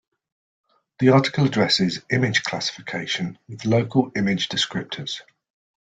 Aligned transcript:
The 0.97 1.09
article 1.09 1.45
addresses 1.45 2.01
image 2.09 2.41
classification 2.43 3.37
with 3.47 3.65
local 3.65 4.11
image 4.15 4.49
descriptors. 4.49 5.21